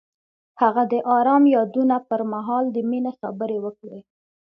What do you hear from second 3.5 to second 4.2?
وکړې.